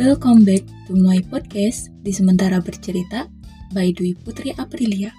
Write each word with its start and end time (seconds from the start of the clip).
Welcome 0.00 0.48
back 0.48 0.64
to 0.88 0.96
my 0.96 1.20
podcast 1.28 1.92
di 2.00 2.08
Sementara 2.08 2.56
Bercerita 2.64 3.28
by 3.76 3.92
Dwi 3.92 4.16
Putri 4.16 4.48
Aprilia. 4.56 5.12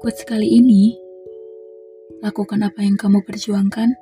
Quotes 0.00 0.24
kali 0.24 0.48
ini, 0.48 0.96
lakukan 2.24 2.64
apa 2.64 2.88
yang 2.88 2.96
kamu 2.96 3.20
perjuangkan, 3.20 3.92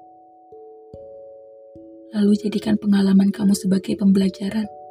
lalu 2.15 2.39
jadikan 2.39 2.79
pengalaman 2.79 3.35
kamu 3.35 3.59
sebagai 3.59 3.99
pembelajaran. 3.99 4.84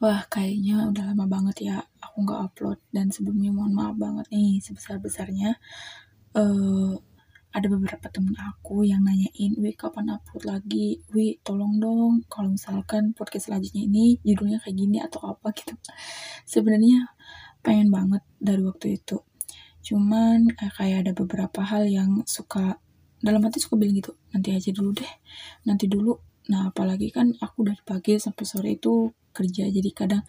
Wah, 0.00 0.24
kayaknya 0.32 0.88
udah 0.88 1.12
lama 1.12 1.28
banget 1.28 1.56
ya 1.68 1.76
aku 2.00 2.24
nggak 2.24 2.40
upload 2.40 2.78
dan 2.88 3.12
sebelumnya 3.12 3.52
mohon 3.52 3.76
maaf 3.76 3.96
banget 4.00 4.26
nih 4.32 4.56
sebesar-besarnya. 4.64 5.60
Uh, 6.32 6.96
ada 7.52 7.66
beberapa 7.68 8.08
temen 8.08 8.32
aku 8.32 8.88
yang 8.88 9.04
nanyain, 9.04 9.52
Wi 9.60 9.76
kapan 9.76 10.16
upload 10.16 10.48
lagi? 10.48 11.04
Wi 11.12 11.36
tolong 11.44 11.76
dong 11.76 12.24
kalau 12.32 12.48
misalkan 12.56 13.12
podcast 13.12 13.52
selanjutnya 13.52 13.84
ini 13.84 14.16
judulnya 14.24 14.64
kayak 14.64 14.76
gini 14.80 14.98
atau 15.04 15.20
apa 15.36 15.52
gitu. 15.60 15.76
Sebenarnya 16.48 17.12
pengen 17.60 17.92
banget 17.92 18.24
dari 18.40 18.64
waktu 18.64 18.96
itu. 18.96 19.20
Cuman 19.84 20.48
eh, 20.48 20.72
kayak 20.80 21.04
ada 21.04 21.12
beberapa 21.12 21.60
hal 21.60 21.84
yang 21.84 22.24
suka 22.24 22.80
dalam 23.20 23.44
hati 23.44 23.60
suka 23.60 23.76
bilang 23.76 24.00
gitu, 24.00 24.16
nanti 24.32 24.56
aja 24.56 24.72
dulu 24.72 24.96
deh, 24.96 25.12
nanti 25.68 25.84
dulu. 25.92 26.16
Nah 26.48 26.72
apalagi 26.72 27.12
kan 27.12 27.36
aku 27.36 27.68
dari 27.68 27.84
pagi 27.84 28.16
sampai 28.16 28.44
sore 28.48 28.80
itu 28.80 29.12
kerja. 29.32 29.66
Jadi 29.68 29.90
kadang 29.94 30.24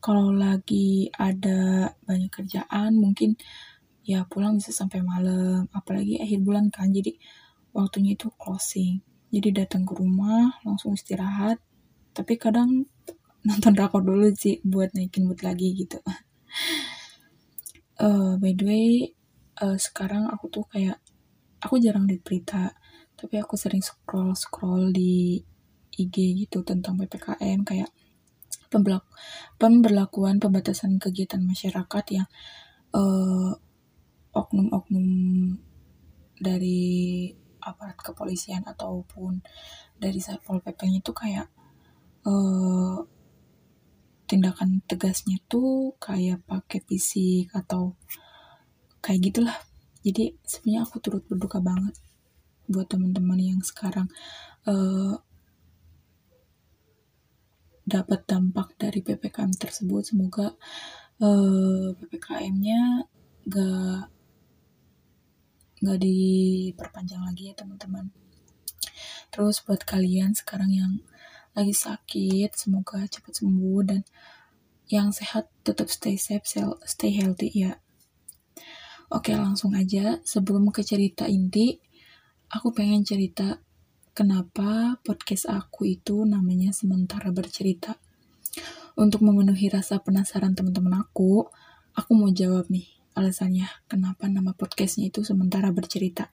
kalau 0.00 0.32
lagi 0.32 1.12
ada 1.16 1.92
banyak 2.08 2.32
kerjaan 2.32 2.96
mungkin 2.96 3.36
ya 4.00 4.24
pulang 4.24 4.56
bisa 4.56 4.72
sampai 4.72 5.04
malam 5.04 5.68
apalagi 5.76 6.18
akhir 6.18 6.40
bulan 6.40 6.72
kan. 6.72 6.88
Jadi 6.90 7.16
waktunya 7.76 8.16
itu 8.16 8.32
closing. 8.40 9.04
Jadi 9.30 9.62
datang 9.62 9.86
ke 9.86 9.92
rumah 9.94 10.58
langsung 10.66 10.96
istirahat. 10.96 11.60
Tapi 12.16 12.34
kadang 12.40 12.88
nonton 13.46 13.72
rakor 13.76 14.02
dulu 14.02 14.32
sih 14.34 14.58
buat 14.66 14.92
naikin 14.96 15.28
mood 15.28 15.40
lagi 15.44 15.76
gitu. 15.76 16.00
Uh, 18.00 18.36
by 18.42 18.52
the 18.56 18.64
way 18.66 18.88
uh, 19.60 19.76
sekarang 19.76 20.26
aku 20.32 20.48
tuh 20.48 20.64
kayak 20.66 20.98
aku 21.60 21.76
jarang 21.78 22.08
lihat 22.08 22.24
berita. 22.24 22.72
Tapi 23.20 23.36
aku 23.36 23.54
sering 23.60 23.84
scroll 23.84 24.32
scroll 24.32 24.96
di 24.96 25.36
IG 26.00 26.46
gitu 26.46 26.64
tentang 26.64 26.96
ppkm 26.96 27.60
kayak 27.68 27.90
pemberlakuan 29.58 30.38
pembatasan 30.38 31.02
kegiatan 31.02 31.42
masyarakat 31.42 32.04
yang 32.14 32.28
eh, 32.94 33.52
oknum-oknum 34.30 35.06
dari 36.40 37.28
aparat 37.60 37.98
kepolisian 38.00 38.64
ataupun 38.64 39.44
dari 40.00 40.16
satpol 40.16 40.64
pp-nya 40.64 41.04
itu 41.04 41.12
kayak 41.12 41.52
uh, 42.24 43.04
tindakan 44.24 44.80
tegasnya 44.88 45.36
tuh 45.44 45.92
kayak 46.00 46.40
pakai 46.48 46.80
fisik 46.86 47.52
atau 47.52 47.98
kayak 49.04 49.20
gitulah. 49.28 49.58
Jadi 50.00 50.32
sebenarnya 50.40 50.88
aku 50.88 50.96
turut 51.04 51.24
berduka 51.28 51.60
banget 51.60 51.92
buat 52.70 52.88
teman-teman 52.88 53.36
yang 53.36 53.60
sekarang 53.60 54.08
uh, 54.64 55.20
dapat 57.90 58.22
dampak 58.30 58.78
dari 58.78 59.02
PPKM 59.02 59.50
tersebut. 59.58 60.06
Semoga 60.06 60.54
uh, 61.18 61.26
eh, 61.26 61.88
PPKM-nya 61.98 63.10
gak 63.50 64.02
gak 65.80 65.98
diperpanjang 65.98 67.22
lagi 67.26 67.50
ya 67.50 67.54
teman-teman. 67.58 68.14
Terus 69.34 69.62
buat 69.66 69.82
kalian 69.82 70.38
sekarang 70.38 70.70
yang 70.70 70.92
lagi 71.54 71.74
sakit, 71.74 72.54
semoga 72.54 73.02
cepat 73.10 73.42
sembuh 73.42 73.80
dan 73.82 74.02
yang 74.90 75.10
sehat 75.10 75.50
tetap 75.66 75.90
stay 75.90 76.14
safe, 76.14 76.46
stay 76.86 77.10
healthy 77.14 77.50
ya. 77.50 77.78
Oke 79.10 79.34
langsung 79.34 79.74
aja 79.74 80.22
sebelum 80.22 80.70
ke 80.70 80.86
cerita 80.86 81.26
inti, 81.26 81.78
aku 82.50 82.70
pengen 82.70 83.02
cerita 83.02 83.58
kenapa 84.20 85.00
podcast 85.00 85.48
aku 85.48 85.96
itu 85.96 86.28
namanya 86.28 86.76
sementara 86.76 87.32
bercerita. 87.32 87.96
Untuk 89.00 89.24
memenuhi 89.24 89.72
rasa 89.72 89.96
penasaran 89.96 90.52
teman-teman 90.52 91.00
aku, 91.00 91.48
aku 91.96 92.10
mau 92.12 92.28
jawab 92.28 92.68
nih 92.68 92.84
alasannya 93.16 93.64
kenapa 93.88 94.28
nama 94.28 94.52
podcastnya 94.52 95.08
itu 95.08 95.24
sementara 95.24 95.72
bercerita. 95.72 96.28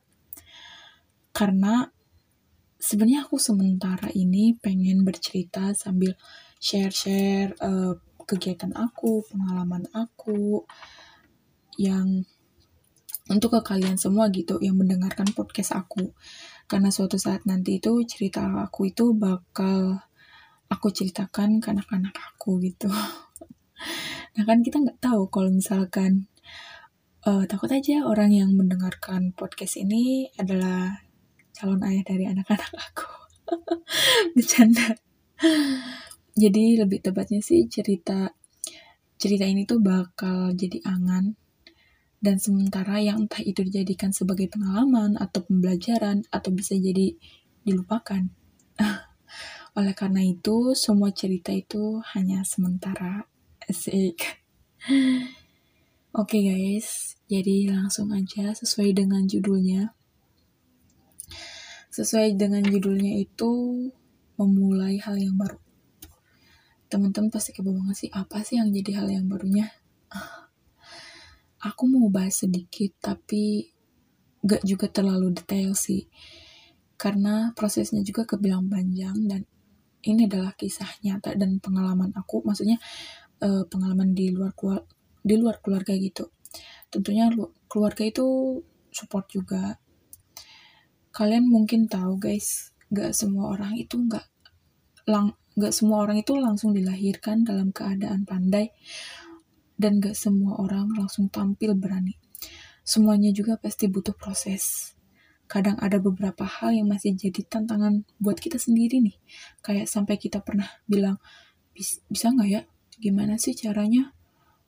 Karena 1.32 1.88
sebenarnya 2.76 3.24
aku 3.24 3.40
sementara 3.40 4.12
ini 4.12 4.52
pengen 4.60 5.08
bercerita 5.08 5.72
sambil 5.72 6.12
share-share 6.60 7.56
uh, 7.64 7.96
kegiatan 8.28 8.76
aku, 8.76 9.24
pengalaman 9.32 9.88
aku 9.96 10.68
yang 11.80 12.28
untuk 13.32 13.56
ke 13.56 13.62
kalian 13.64 13.96
semua 13.96 14.28
gitu 14.28 14.60
yang 14.60 14.76
mendengarkan 14.76 15.32
podcast 15.32 15.72
aku 15.72 16.12
karena 16.68 16.92
suatu 16.92 17.16
saat 17.16 17.48
nanti 17.48 17.80
itu 17.80 18.04
cerita 18.04 18.44
aku 18.44 18.92
itu 18.92 19.16
bakal 19.16 20.04
aku 20.68 20.88
ceritakan 20.92 21.64
ke 21.64 21.72
anak-anak 21.72 22.16
aku 22.16 22.60
gitu. 22.64 22.92
Nah 24.38 24.46
kan 24.46 24.62
kita 24.62 24.78
nggak 24.78 25.02
tahu 25.02 25.34
kalau 25.34 25.50
misalkan 25.50 26.30
uh, 27.26 27.50
takut 27.50 27.74
aja 27.74 28.06
orang 28.06 28.30
yang 28.30 28.54
mendengarkan 28.54 29.34
podcast 29.34 29.82
ini 29.82 30.30
adalah 30.38 31.02
calon 31.58 31.82
ayah 31.82 32.06
dari 32.06 32.30
anak-anak 32.30 32.70
aku. 32.94 33.10
Bercanda. 34.38 34.94
Jadi 36.38 36.78
lebih 36.78 37.02
tepatnya 37.02 37.42
sih 37.42 37.66
cerita 37.66 38.30
cerita 39.18 39.50
ini 39.50 39.66
tuh 39.66 39.82
bakal 39.82 40.54
jadi 40.54 40.86
angan 40.86 41.34
dan 42.18 42.42
sementara 42.42 42.98
yang 42.98 43.30
entah 43.30 43.46
itu 43.46 43.62
dijadikan 43.62 44.10
sebagai 44.10 44.50
pengalaman 44.50 45.14
atau 45.22 45.46
pembelajaran 45.46 46.26
atau 46.34 46.50
bisa 46.50 46.74
jadi 46.74 47.14
dilupakan. 47.62 48.26
Oleh 49.78 49.94
karena 49.94 50.26
itu, 50.26 50.74
semua 50.74 51.14
cerita 51.14 51.54
itu 51.54 52.02
hanya 52.18 52.42
sementara. 52.42 53.30
Asik. 53.70 54.42
Oke 56.18 56.42
okay 56.42 56.42
guys, 56.50 57.20
jadi 57.30 57.70
langsung 57.70 58.10
aja 58.10 58.50
sesuai 58.58 58.98
dengan 58.98 59.30
judulnya. 59.30 59.94
Sesuai 61.94 62.34
dengan 62.34 62.66
judulnya 62.66 63.22
itu 63.22 63.52
memulai 64.42 64.98
hal 64.98 65.22
yang 65.22 65.38
baru. 65.38 65.62
Teman-teman 66.90 67.30
pasti 67.30 67.54
kebawa 67.54 67.94
sih, 67.94 68.10
apa 68.10 68.42
sih 68.42 68.58
yang 68.58 68.74
jadi 68.74 69.04
hal 69.04 69.14
yang 69.14 69.30
barunya? 69.30 69.70
aku 71.62 71.84
mau 71.90 72.08
bahas 72.14 72.46
sedikit 72.46 72.94
tapi 73.02 73.74
gak 74.46 74.64
juga 74.64 74.88
terlalu 74.90 75.34
detail 75.34 75.74
sih. 75.74 76.06
Karena 76.98 77.54
prosesnya 77.54 78.02
juga 78.02 78.26
kebilang 78.26 78.70
panjang 78.70 79.18
dan 79.30 79.42
ini 80.06 80.26
adalah 80.26 80.54
kisah 80.58 80.88
nyata 81.06 81.38
dan 81.38 81.62
pengalaman 81.62 82.14
aku. 82.14 82.42
Maksudnya 82.46 82.78
uh, 83.42 83.66
pengalaman 83.70 84.14
di 84.18 84.34
luar 84.34 84.54
keluar 84.58 84.82
di 85.22 85.36
luar 85.38 85.62
keluarga 85.62 85.94
gitu. 85.98 86.30
Tentunya 86.90 87.30
keluarga 87.70 88.04
itu 88.06 88.60
support 88.90 89.30
juga. 89.30 89.78
Kalian 91.14 91.50
mungkin 91.50 91.90
tahu 91.90 92.18
guys 92.22 92.74
gak 92.94 93.12
semua 93.12 93.52
orang 93.52 93.76
itu 93.76 94.00
gak 94.08 94.26
lang 95.10 95.36
gak 95.58 95.74
semua 95.74 96.06
orang 96.06 96.22
itu 96.22 96.38
langsung 96.38 96.72
dilahirkan 96.72 97.42
dalam 97.42 97.74
keadaan 97.74 98.24
pandai 98.24 98.72
dan 99.78 100.02
gak 100.02 100.18
semua 100.18 100.58
orang 100.58 100.90
langsung 100.98 101.30
tampil 101.30 101.78
berani. 101.78 102.18
Semuanya 102.82 103.30
juga 103.32 103.56
pasti 103.62 103.86
butuh 103.86 104.18
proses. 104.18 104.94
Kadang 105.48 105.80
ada 105.80 106.02
beberapa 106.02 106.44
hal 106.44 106.76
yang 106.76 106.92
masih 106.92 107.16
jadi 107.16 107.46
tantangan 107.48 108.04
buat 108.20 108.36
kita 108.42 108.60
sendiri 108.60 109.00
nih. 109.00 109.16
Kayak 109.64 109.88
sampai 109.88 110.20
kita 110.20 110.44
pernah 110.44 110.68
bilang, 110.90 111.22
bisa 112.10 112.28
nggak 112.34 112.50
ya? 112.50 112.62
Gimana 113.00 113.38
sih 113.40 113.56
caranya? 113.56 114.12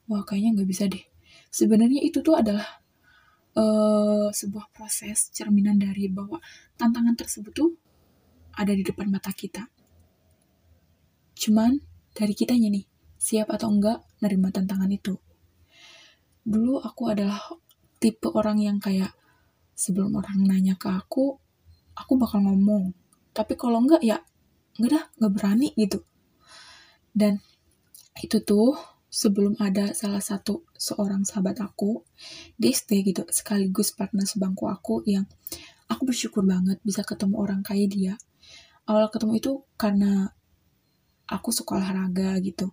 Wah 0.07 0.23
kayaknya 0.23 0.61
nggak 0.61 0.69
bisa 0.69 0.88
deh. 0.88 1.03
Sebenarnya 1.50 2.00
itu 2.06 2.21
tuh 2.21 2.38
adalah 2.38 2.79
uh, 3.57 4.29
sebuah 4.29 4.69
proses 4.71 5.33
cerminan 5.33 5.81
dari 5.81 6.07
bahwa 6.07 6.38
tantangan 6.77 7.17
tersebut 7.17 7.51
tuh 7.51 7.71
ada 8.56 8.71
di 8.75 8.83
depan 8.85 9.09
mata 9.09 9.33
kita. 9.33 9.67
Cuman 11.39 11.79
dari 12.11 12.33
kitanya 12.35 12.67
nih, 12.67 12.85
siap 13.19 13.51
atau 13.51 13.68
enggak 13.68 14.00
nerima 14.24 14.50
tantangan 14.50 14.88
itu. 14.88 15.19
Dulu 16.48 16.80
aku 16.80 17.12
adalah 17.12 17.38
tipe 18.00 18.31
orang 18.31 18.63
yang 18.63 18.80
kayak 18.80 19.12
sebelum 19.75 20.16
orang 20.16 20.48
nanya 20.48 20.80
ke 20.80 20.88
aku, 20.88 21.36
aku 22.00 22.12
bakal 22.16 22.39
ngomong. 22.48 22.95
Tapi 23.36 23.60
kalau 23.60 23.83
enggak 23.83 24.01
ya 24.01 24.24
enggak 24.80 24.92
dah, 24.95 25.04
enggak 25.19 25.31
berani 25.36 25.69
gitu. 25.75 26.00
Dan 27.12 27.44
itu 28.24 28.39
tuh 28.39 28.80
sebelum 29.10 29.60
ada 29.60 29.92
salah 29.92 30.21
satu 30.21 30.63
seorang 30.77 31.25
sahabat 31.25 31.60
aku 31.60 32.06
di 32.56 32.71
SD 32.71 33.10
gitu 33.10 33.25
sekaligus 33.33 33.92
partner 33.92 34.24
sebangku 34.24 34.69
aku 34.69 35.01
yang 35.10 35.25
aku 35.89 36.13
bersyukur 36.13 36.45
banget 36.45 36.77
bisa 36.86 37.01
ketemu 37.01 37.42
orang 37.42 37.66
kayak 37.66 37.89
dia 37.89 38.13
awal 38.86 39.10
ketemu 39.10 39.42
itu 39.42 39.51
karena 39.81 40.30
aku 41.25 41.50
suka 41.50 41.81
olahraga 41.81 42.38
gitu 42.45 42.69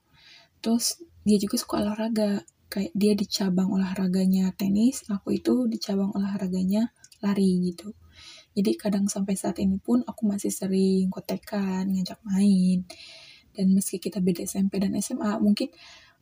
terus 0.61 1.01
dia 1.27 1.39
juga 1.43 1.57
suka 1.59 1.83
olahraga. 1.83 2.47
Kayak 2.67 2.93
dia 2.99 3.13
di 3.15 3.27
cabang 3.31 3.71
olahraganya 3.71 4.51
tenis 4.59 5.07
aku 5.07 5.39
itu 5.39 5.71
di 5.71 5.79
cabang 5.79 6.11
olahraganya 6.15 6.91
lari 7.23 7.63
gitu. 7.63 7.95
Jadi 8.57 8.75
kadang 8.75 9.07
sampai 9.07 9.37
saat 9.37 9.61
ini 9.63 9.79
pun 9.79 10.03
aku 10.03 10.27
masih 10.27 10.51
sering 10.51 11.13
kotekan 11.13 11.87
ngajak 11.87 12.19
main. 12.27 12.83
Dan 13.55 13.73
meski 13.77 14.03
kita 14.03 14.19
beda 14.19 14.45
SMP 14.45 14.83
dan 14.83 14.99
SMA 14.99 15.39
mungkin 15.39 15.71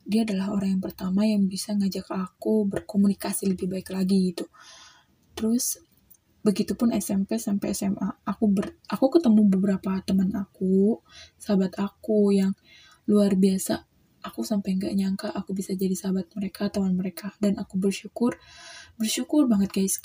dia 0.05 0.21
adalah 0.21 0.53
orang 0.53 0.77
yang 0.77 0.83
pertama 0.85 1.25
yang 1.25 1.49
bisa 1.49 1.73
ngajak 1.73 2.05
aku 2.13 2.69
berkomunikasi 2.69 3.49
lebih 3.49 3.65
baik 3.65 3.89
lagi 3.89 4.35
gitu. 4.35 4.45
Terus 5.33 5.81
begitupun 6.45 6.93
SMP 6.93 7.41
sampai 7.41 7.73
SMA 7.73 8.21
aku 8.21 8.45
ber, 8.53 8.77
aku 8.85 9.17
ketemu 9.17 9.49
beberapa 9.49 9.97
teman 10.05 10.29
aku 10.37 11.01
sahabat 11.41 11.73
aku 11.81 12.29
yang 12.37 12.53
luar 13.09 13.33
biasa 13.33 13.81
aku 14.25 14.41
sampai 14.41 14.75
nggak 14.81 14.93
nyangka 14.97 15.27
aku 15.29 15.53
bisa 15.53 15.77
jadi 15.77 15.93
sahabat 15.93 16.33
mereka 16.33 16.67
teman 16.73 16.97
mereka. 16.97 17.31
Dan 17.37 17.61
aku 17.61 17.77
bersyukur 17.77 18.35
bersyukur 18.97 19.45
banget 19.45 19.69
guys 19.71 20.01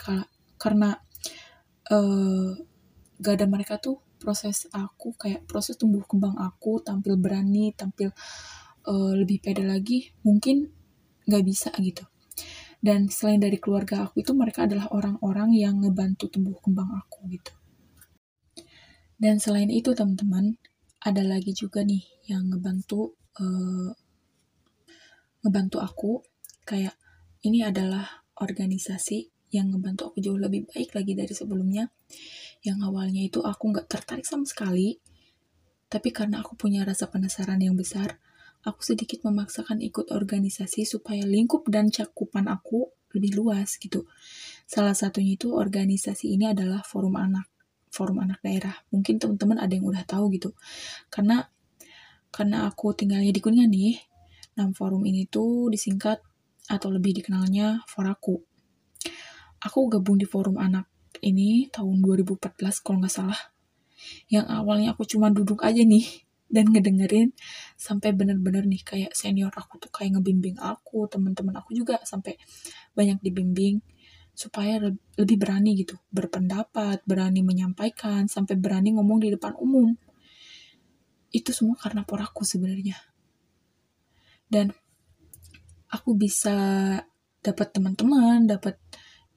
karena 0.61 1.01
uh, 1.89 2.53
gak 3.21 3.35
ada 3.41 3.47
mereka 3.49 3.81
tuh 3.81 4.01
proses 4.21 4.69
aku 4.77 5.17
kayak 5.17 5.49
proses 5.49 5.81
tumbuh 5.81 6.05
kembang 6.05 6.37
aku 6.37 6.85
tampil 6.85 7.17
berani 7.17 7.73
tampil 7.73 8.13
uh, 8.85 9.13
lebih 9.17 9.41
pede 9.41 9.65
lagi 9.65 10.13
mungkin 10.21 10.69
nggak 11.25 11.45
bisa 11.45 11.73
gitu. 11.81 12.05
Dan 12.81 13.13
selain 13.13 13.41
dari 13.41 13.61
keluarga 13.61 14.09
aku 14.09 14.25
itu 14.25 14.33
mereka 14.33 14.65
adalah 14.65 14.89
orang-orang 14.93 15.53
yang 15.53 15.85
ngebantu 15.85 16.33
tumbuh 16.33 16.57
kembang 16.65 16.89
aku 16.97 17.29
gitu. 17.29 17.53
Dan 19.21 19.37
selain 19.37 19.69
itu 19.69 19.93
teman-teman 19.93 20.57
ada 21.05 21.21
lagi 21.21 21.53
juga 21.53 21.85
nih 21.85 22.01
yang 22.33 22.49
ngebantu 22.49 23.21
uh, 23.37 23.93
ngebantu 25.43 25.79
aku 25.81 26.13
kayak 26.65 26.97
ini 27.45 27.65
adalah 27.65 28.25
organisasi 28.37 29.33
yang 29.51 29.75
ngebantu 29.75 30.15
aku 30.15 30.23
jauh 30.23 30.39
lebih 30.39 30.71
baik 30.71 30.95
lagi 30.95 31.13
dari 31.19 31.35
sebelumnya. 31.35 31.91
Yang 32.61 32.79
awalnya 32.87 33.23
itu 33.25 33.41
aku 33.41 33.73
nggak 33.73 33.89
tertarik 33.89 34.25
sama 34.29 34.45
sekali 34.45 35.01
tapi 35.91 36.15
karena 36.15 36.39
aku 36.39 36.55
punya 36.55 36.87
rasa 36.87 37.11
penasaran 37.11 37.59
yang 37.59 37.75
besar 37.75 38.23
aku 38.65 38.85
sedikit 38.85 39.25
memaksakan 39.25 39.81
ikut 39.81 40.13
organisasi 40.13 40.85
supaya 40.85 41.25
lingkup 41.25 41.65
dan 41.73 41.89
cakupan 41.89 42.47
aku 42.47 42.93
lebih 43.17 43.35
luas 43.35 43.81
gitu. 43.81 44.07
Salah 44.69 44.95
satunya 44.95 45.35
itu 45.35 45.51
organisasi 45.51 46.31
ini 46.31 46.53
adalah 46.53 46.85
forum 46.85 47.19
anak 47.19 47.49
forum 47.91 48.23
anak 48.23 48.39
daerah. 48.45 48.77
Mungkin 48.95 49.19
teman-teman 49.19 49.59
ada 49.59 49.73
yang 49.73 49.83
udah 49.89 50.05
tahu 50.07 50.31
gitu. 50.37 50.55
Karena 51.11 51.43
karena 52.31 52.71
aku 52.71 52.95
tinggalnya 52.95 53.35
di 53.35 53.43
Kuningan 53.43 53.71
nih 53.73 53.99
Nah, 54.59 54.67
forum 54.75 55.07
ini 55.07 55.31
tuh 55.31 55.71
disingkat 55.71 56.19
atau 56.67 56.89
lebih 56.91 57.23
dikenalnya 57.23 57.87
Foraku. 57.87 58.43
Aku 59.61 59.87
gabung 59.93 60.17
di 60.17 60.25
forum 60.25 60.57
anak 60.57 60.89
ini 61.21 61.69
tahun 61.69 62.01
2014 62.01 62.81
kalau 62.81 62.99
nggak 63.03 63.13
salah. 63.13 63.41
Yang 64.33 64.47
awalnya 64.49 64.89
aku 64.97 65.05
cuma 65.05 65.29
duduk 65.29 65.61
aja 65.63 65.85
nih 65.85 66.25
dan 66.51 66.67
ngedengerin 66.73 67.31
sampai 67.77 68.11
bener-bener 68.17 68.67
nih 68.67 68.83
kayak 68.83 69.13
senior 69.15 69.53
aku 69.55 69.79
tuh 69.79 69.93
kayak 69.93 70.19
ngebimbing 70.19 70.57
aku, 70.59 71.07
teman-teman 71.07 71.61
aku 71.61 71.77
juga 71.77 72.01
sampai 72.03 72.41
banyak 72.97 73.21
dibimbing 73.23 73.85
supaya 74.33 74.81
lebih 75.21 75.37
berani 75.37 75.77
gitu 75.77 76.01
berpendapat, 76.09 77.05
berani 77.05 77.45
menyampaikan, 77.45 78.27
sampai 78.27 78.57
berani 78.57 78.97
ngomong 78.97 79.21
di 79.21 79.29
depan 79.31 79.53
umum. 79.61 79.93
Itu 81.31 81.53
semua 81.53 81.77
karena 81.77 82.03
poraku 82.09 82.43
sebenarnya 82.43 83.10
dan 84.51 84.75
aku 85.89 86.19
bisa 86.19 86.59
dapat 87.41 87.73
teman-teman, 87.73 88.45
dapat 88.45 88.77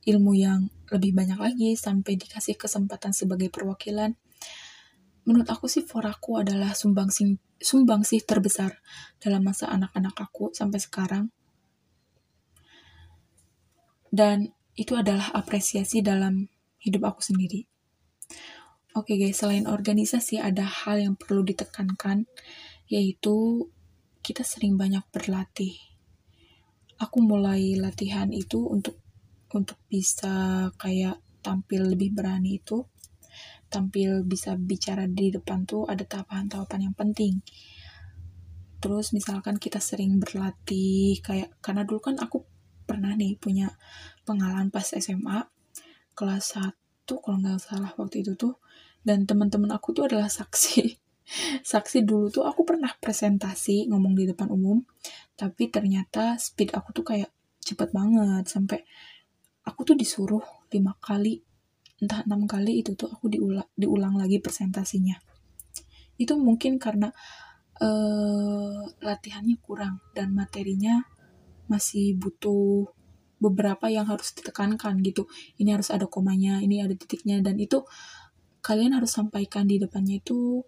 ilmu 0.04 0.36
yang 0.36 0.68
lebih 0.92 1.16
banyak 1.16 1.40
lagi 1.40 1.70
sampai 1.80 2.20
dikasih 2.20 2.60
kesempatan 2.60 3.16
sebagai 3.16 3.48
perwakilan. 3.48 4.14
Menurut 5.24 5.48
aku 5.48 5.72
sih 5.72 5.88
foraku 5.88 6.44
adalah 6.44 6.76
sumbangsih 6.76 7.40
sumbangsih 7.64 8.28
terbesar 8.28 8.84
dalam 9.24 9.40
masa 9.48 9.72
anak-anak 9.72 10.20
aku 10.20 10.52
sampai 10.52 10.84
sekarang. 10.84 11.32
Dan 14.12 14.52
itu 14.76 14.94
adalah 15.00 15.32
apresiasi 15.32 16.04
dalam 16.04 16.52
hidup 16.84 17.08
aku 17.08 17.24
sendiri. 17.24 17.64
Oke 18.94 19.18
guys, 19.18 19.42
selain 19.42 19.66
organisasi 19.66 20.38
ada 20.38 20.68
hal 20.68 21.02
yang 21.02 21.16
perlu 21.18 21.42
ditekankan 21.42 22.30
yaitu 22.92 23.66
kita 24.24 24.48
sering 24.48 24.80
banyak 24.80 25.04
berlatih. 25.12 25.76
Aku 26.96 27.20
mulai 27.20 27.76
latihan 27.76 28.32
itu 28.32 28.64
untuk 28.64 28.96
untuk 29.52 29.76
bisa 29.92 30.72
kayak 30.80 31.20
tampil 31.44 31.92
lebih 31.92 32.16
berani 32.16 32.64
itu, 32.64 32.88
tampil 33.68 34.24
bisa 34.24 34.56
bicara 34.56 35.12
di 35.12 35.28
depan 35.28 35.68
tuh 35.68 35.84
ada 35.92 36.08
tahapan-tahapan 36.08 36.88
yang 36.88 36.96
penting. 36.96 37.44
Terus 38.80 39.12
misalkan 39.12 39.60
kita 39.60 39.84
sering 39.84 40.24
berlatih 40.24 41.20
kayak 41.20 41.60
karena 41.60 41.84
dulu 41.84 42.00
kan 42.00 42.16
aku 42.24 42.48
pernah 42.88 43.12
nih 43.20 43.36
punya 43.36 43.76
pengalaman 44.24 44.72
pas 44.72 44.88
SMA 44.88 45.52
kelas 46.16 46.56
1 46.56 46.72
kalau 47.04 47.38
nggak 47.44 47.60
salah 47.60 47.92
waktu 48.00 48.24
itu 48.24 48.40
tuh 48.40 48.56
dan 49.04 49.28
teman-teman 49.28 49.76
aku 49.76 49.92
tuh 49.92 50.08
adalah 50.08 50.32
saksi 50.32 51.03
saksi 51.64 52.04
dulu 52.04 52.28
tuh 52.30 52.44
aku 52.44 52.68
pernah 52.68 52.92
presentasi 53.00 53.88
ngomong 53.88 54.14
di 54.14 54.28
depan 54.28 54.52
umum 54.52 54.84
tapi 55.40 55.72
ternyata 55.72 56.36
speed 56.36 56.76
aku 56.76 56.92
tuh 56.92 57.06
kayak 57.08 57.32
cepet 57.64 57.96
banget 57.96 58.44
sampai 58.46 58.84
aku 59.64 59.88
tuh 59.88 59.96
disuruh 59.96 60.44
lima 60.72 60.94
kali 61.00 61.40
entah 62.04 62.20
enam 62.28 62.44
kali 62.44 62.84
itu 62.84 63.00
tuh 63.00 63.08
aku 63.08 63.32
diulang 63.32 63.68
diulang 63.80 64.20
lagi 64.20 64.44
presentasinya. 64.44 65.16
Itu 66.20 66.36
mungkin 66.36 66.76
karena 66.76 67.08
uh, 67.80 68.84
latihannya 69.00 69.58
kurang 69.64 70.04
dan 70.12 70.36
materinya 70.36 71.00
masih 71.72 72.20
butuh 72.20 72.92
beberapa 73.40 73.88
yang 73.88 74.12
harus 74.12 74.36
ditekankan 74.36 75.00
gitu. 75.00 75.32
Ini 75.56 75.80
harus 75.80 75.90
ada 75.96 76.12
komanya 76.12 76.60
ini 76.60 76.84
ada 76.84 76.94
titiknya 76.94 77.40
dan 77.40 77.56
itu 77.56 77.88
kalian 78.60 78.96
harus 79.00 79.16
sampaikan 79.16 79.68
di 79.68 79.80
depannya 79.80 80.20
itu 80.20 80.64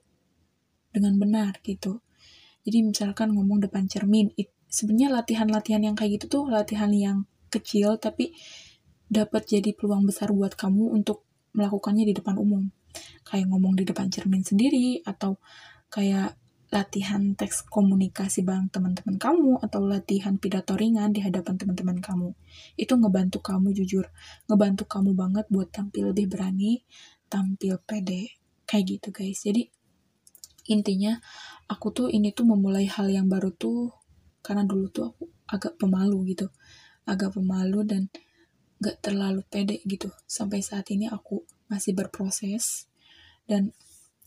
dengan 0.95 1.19
benar 1.19 1.59
gitu. 1.59 1.99
Jadi 2.63 2.81
misalkan 2.81 3.35
ngomong 3.35 3.61
depan 3.61 3.85
cermin, 3.91 4.31
sebenarnya 4.71 5.11
latihan-latihan 5.11 5.83
yang 5.83 5.95
kayak 5.99 6.17
gitu 6.17 6.41
tuh 6.41 6.43
latihan 6.47 6.89
yang 6.95 7.27
kecil 7.51 7.99
tapi 8.01 8.33
dapat 9.05 9.45
jadi 9.45 9.71
peluang 9.77 10.09
besar 10.09 10.33
buat 10.33 10.57
kamu 10.57 10.91
untuk 10.97 11.23
melakukannya 11.53 12.09
di 12.09 12.13
depan 12.17 12.35
umum. 12.41 12.67
Kayak 13.27 13.51
ngomong 13.53 13.77
di 13.77 13.83
depan 13.85 14.09
cermin 14.09 14.41
sendiri 14.41 15.03
atau 15.05 15.37
kayak 15.93 16.35
latihan 16.73 17.37
teks 17.37 17.63
komunikasi 17.69 18.41
bareng 18.41 18.67
teman-teman 18.73 19.15
kamu 19.15 19.61
atau 19.61 19.85
latihan 19.85 20.35
pidato 20.35 20.73
ringan 20.73 21.13
di 21.13 21.21
hadapan 21.21 21.55
teman-teman 21.55 22.01
kamu. 22.01 22.33
Itu 22.75 22.97
ngebantu 22.97 23.39
kamu 23.39 23.71
jujur, 23.77 24.09
ngebantu 24.49 24.83
kamu 24.89 25.13
banget 25.13 25.45
buat 25.47 25.69
tampil 25.71 26.11
lebih 26.11 26.27
berani, 26.33 26.83
tampil 27.31 27.79
pede. 27.85 28.35
Kayak 28.65 28.97
gitu 28.97 29.07
guys. 29.13 29.45
Jadi 29.45 29.69
intinya 30.65 31.17
aku 31.69 31.93
tuh 31.93 32.07
ini 32.09 32.33
tuh 32.33 32.45
memulai 32.45 32.85
hal 32.89 33.09
yang 33.09 33.29
baru 33.29 33.53
tuh 33.53 33.93
karena 34.45 34.65
dulu 34.65 34.89
tuh 34.93 35.13
aku 35.13 35.23
agak 35.49 35.73
pemalu 35.77 36.33
gitu. 36.33 36.49
Agak 37.05 37.37
pemalu 37.37 37.85
dan 37.85 38.09
gak 38.81 39.01
terlalu 39.01 39.41
pede 39.45 39.81
gitu. 39.85 40.09
Sampai 40.25 40.61
saat 40.61 40.89
ini 40.89 41.09
aku 41.09 41.45
masih 41.69 41.93
berproses 41.97 42.89
dan 43.49 43.73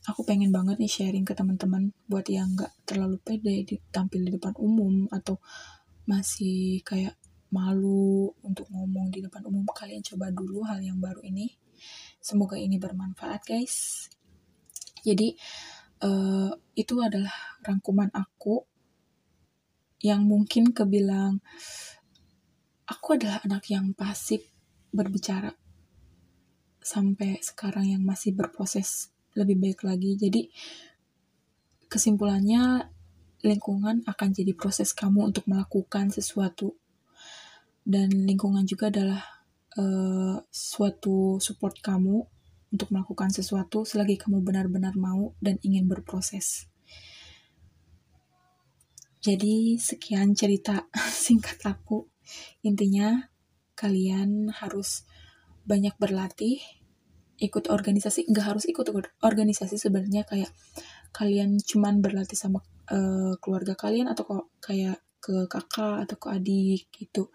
aku 0.07 0.23
pengen 0.23 0.55
banget 0.55 0.79
nih 0.79 0.91
sharing 0.91 1.27
ke 1.27 1.35
teman-teman 1.35 1.91
buat 2.07 2.27
yang 2.31 2.55
gak 2.55 2.71
terlalu 2.87 3.19
pede 3.23 3.67
di, 3.67 3.75
tampil 3.91 4.27
di 4.27 4.31
depan 4.39 4.55
umum 4.59 5.11
atau 5.11 5.43
masih 6.09 6.81
kayak 6.87 7.19
malu 7.53 8.33
untuk 8.45 8.67
ngomong 8.71 9.11
di 9.11 9.21
depan 9.23 9.43
umum. 9.47 9.67
Kalian 9.71 10.03
coba 10.03 10.31
dulu 10.31 10.65
hal 10.65 10.81
yang 10.83 10.99
baru 11.03 11.21
ini. 11.27 11.51
Semoga 12.19 12.59
ini 12.59 12.79
bermanfaat 12.79 13.47
guys. 13.47 14.07
Jadi 15.07 15.39
uh, 16.03 16.53
itu 16.79 16.95
adalah 17.03 17.59
rangkuman 17.63 18.11
aku 18.15 18.63
yang 19.99 20.23
mungkin 20.23 20.71
kebilang 20.71 21.43
aku 22.87 23.19
adalah 23.19 23.43
anak 23.43 23.67
yang 23.69 23.93
pasif 23.93 24.47
berbicara 24.95 25.53
sampai 26.79 27.43
sekarang 27.45 27.93
yang 27.93 28.03
masih 28.07 28.33
berproses 28.33 29.13
lebih 29.37 29.61
baik 29.61 29.85
lagi. 29.85 30.17
Jadi 30.17 30.49
kesimpulannya 31.91 32.89
lingkungan 33.45 34.03
akan 34.09 34.29
jadi 34.35 34.57
proses 34.57 34.97
kamu 34.97 35.31
untuk 35.31 35.47
melakukan 35.47 36.11
sesuatu 36.11 36.75
dan 37.87 38.11
lingkungan 38.11 38.67
juga 38.67 38.91
adalah 38.91 39.23
uh, 39.79 40.37
suatu 40.51 41.39
support 41.39 41.79
kamu 41.79 42.27
untuk 42.69 42.93
melakukan 42.93 43.33
sesuatu 43.33 43.85
selagi 43.85 44.21
kamu 44.21 44.45
benar-benar 44.45 44.95
mau 44.97 45.33
dan 45.41 45.57
ingin 45.65 45.89
berproses. 45.89 46.69
Jadi 49.19 49.77
sekian 49.81 50.37
cerita 50.37 50.87
singkat 51.27 51.59
aku. 51.65 52.07
Intinya 52.63 53.29
kalian 53.75 54.53
harus 54.53 55.09
banyak 55.69 55.95
berlatih, 56.01 56.61
ikut 57.39 57.69
organisasi, 57.69 58.29
nggak 58.29 58.47
harus 58.57 58.65
ikut 58.67 58.89
organisasi 59.21 59.77
sebenarnya 59.77 60.25
kayak 60.25 60.51
kalian 61.13 61.57
cuman 61.61 62.05
berlatih 62.05 62.37
sama 62.37 62.61
uh, 62.93 63.37
keluarga 63.41 63.77
kalian 63.77 64.11
atau 64.13 64.25
kok 64.29 64.45
kayak 64.61 65.01
ke 65.19 65.49
kakak 65.51 66.07
atau 66.07 66.17
ke 66.17 66.29
adik 66.31 66.83
gitu 66.95 67.33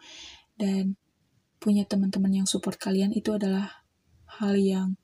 dan 0.56 0.96
punya 1.60 1.84
teman-teman 1.88 2.44
yang 2.44 2.48
support 2.48 2.80
kalian 2.80 3.12
itu 3.12 3.34
adalah 3.36 3.84
hal 4.40 4.56
yang 4.56 4.96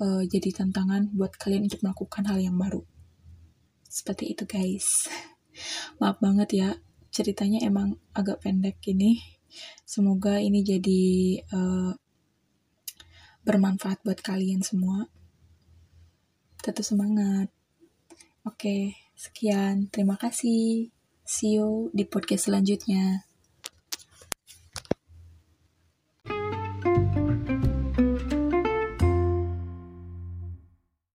uh, 0.00 0.22
jadi 0.26 0.50
tantangan 0.50 1.12
buat 1.14 1.36
kalian 1.36 1.68
untuk 1.70 1.84
melakukan 1.84 2.26
hal 2.26 2.40
yang 2.40 2.56
baru 2.56 2.82
seperti 3.86 4.32
itu 4.34 4.48
guys 4.48 5.06
maaf 6.02 6.18
banget 6.18 6.48
ya 6.50 6.68
ceritanya 7.14 7.62
emang 7.62 8.00
agak 8.16 8.42
pendek 8.42 8.80
ini 8.88 9.20
semoga 9.86 10.42
ini 10.42 10.64
jadi 10.66 11.02
uh, 11.52 11.92
bermanfaat 13.44 14.02
buat 14.02 14.18
kalian 14.24 14.64
semua 14.66 15.06
tetap 16.60 16.84
semangat 16.84 17.50
Oke, 18.40 18.96
sekian. 19.12 19.92
Terima 19.92 20.16
kasih. 20.16 20.88
See 21.28 21.60
you 21.60 21.92
di 21.92 22.08
podcast 22.08 22.48
selanjutnya. 22.48 23.29